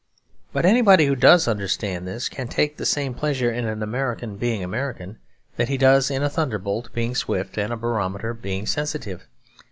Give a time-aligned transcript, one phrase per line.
[0.51, 4.63] But anybody who does understand this can take the same pleasure in an American being
[4.63, 5.19] American
[5.57, 9.27] that he does in a thunderbolt being swift and a barometer being sensitive.